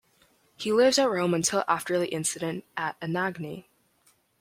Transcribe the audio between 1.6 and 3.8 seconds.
after the incident at Anagni.